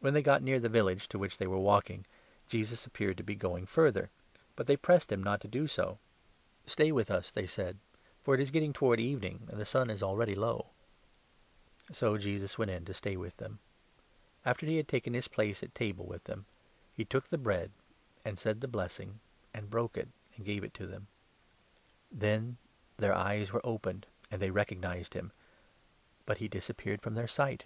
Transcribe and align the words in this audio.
When 0.00 0.12
they 0.12 0.20
got 0.20 0.42
near 0.42 0.60
the 0.60 0.68
village 0.68 1.08
to 1.08 1.18
which 1.18 1.38
28 1.38 1.38
they 1.38 1.46
were 1.46 1.58
walking, 1.58 2.04
Jesus 2.46 2.84
appeared 2.84 3.16
to 3.16 3.22
be 3.22 3.34
going 3.34 3.64
further; 3.64 4.10
but 4.54 4.64
29 4.66 4.66
they 4.66 4.76
pressed 4.76 5.10
him 5.10 5.22
not 5.22 5.40
to 5.40 5.48
do 5.48 5.66
so." 5.66 5.98
Stay 6.66 6.92
with 6.92 7.10
us," 7.10 7.30
they 7.30 7.46
said," 7.46 7.78
for 8.22 8.34
it 8.34 8.40
is 8.40 8.50
getting 8.50 8.74
towards 8.74 9.00
evening, 9.00 9.46
and 9.50 9.58
the 9.58 9.64
sun 9.64 9.88
is 9.88 10.02
already 10.02 10.34
low." 10.34 10.66
So 11.90 12.18
Jesus 12.18 12.58
went 12.58 12.70
in 12.70 12.84
to 12.84 12.92
stay 12.92 13.16
with 13.16 13.38
them. 13.38 13.58
After 14.44 14.66
he 14.66 14.76
had 14.76 14.84
30 14.84 14.90
taken 14.90 15.14
his 15.14 15.26
place 15.28 15.62
at 15.62 15.74
table 15.74 16.04
with 16.04 16.24
them, 16.24 16.44
he 16.92 17.06
took 17.06 17.24
the 17.24 17.38
bread 17.38 17.70
and 18.26 18.38
said 18.38 18.60
the 18.60 18.68
blessing, 18.68 19.20
and 19.54 19.70
broke 19.70 19.96
it, 19.96 20.10
and 20.36 20.44
gave 20.44 20.64
it 20.64 20.74
to 20.74 20.86
them. 20.86 21.06
Then 22.12 22.58
their 22.98 23.14
eyes 23.14 23.54
were 23.54 23.64
opened 23.64 24.04
and 24.30 24.42
they 24.42 24.50
recognized 24.50 25.14
him; 25.14 25.32
but 26.26 26.36
he 26.36 26.44
31 26.48 26.50
disappeared 26.50 27.00
from 27.00 27.14
their 27.14 27.26
sight. 27.26 27.64